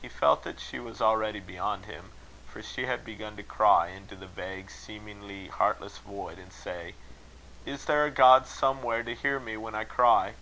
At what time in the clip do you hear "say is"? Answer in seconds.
6.52-7.86